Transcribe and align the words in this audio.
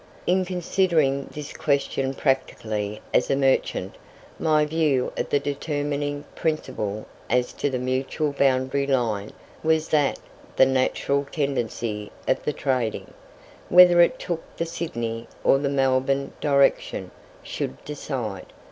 In 0.25 0.45
considering 0.45 1.27
this 1.31 1.53
question 1.53 2.15
practically 2.15 2.99
as 3.13 3.29
a 3.29 3.35
merchant, 3.35 3.97
my 4.39 4.65
view 4.65 5.13
of 5.15 5.29
the 5.29 5.39
determining 5.39 6.25
principle 6.35 7.05
as 7.29 7.53
to 7.53 7.69
the 7.69 7.77
mutual 7.77 8.31
boundary 8.31 8.87
line 8.87 9.29
was 9.61 9.89
that 9.89 10.17
the 10.55 10.65
natural 10.65 11.27
tendency 11.31 12.11
of 12.27 12.43
the 12.45 12.51
trading, 12.53 13.13
whether 13.69 14.01
it 14.01 14.17
took 14.17 14.41
the 14.57 14.65
Sydney 14.65 15.27
or 15.43 15.59
the 15.59 15.69
Melbourne 15.69 16.33
direction, 16.41 17.11
should 17.43 17.85
decide. 17.85 18.51